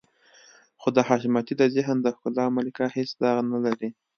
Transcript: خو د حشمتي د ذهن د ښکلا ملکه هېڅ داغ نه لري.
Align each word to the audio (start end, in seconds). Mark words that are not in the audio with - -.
خو 0.79 0.87
د 0.97 0.97
حشمتي 1.07 1.53
د 1.57 1.63
ذهن 1.75 1.97
د 2.01 2.07
ښکلا 2.15 2.45
ملکه 2.57 2.85
هېڅ 2.95 3.09
داغ 3.21 3.37
نه 3.53 3.59
لري. 3.65 3.89